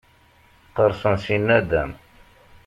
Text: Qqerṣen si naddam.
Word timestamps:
Qqerṣen 0.67 1.15
si 1.23 1.37
naddam. 1.37 1.91